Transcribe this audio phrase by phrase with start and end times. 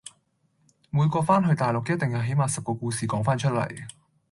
[0.89, 3.87] 每個番去大陸一定有起碼十個故事講番出嚟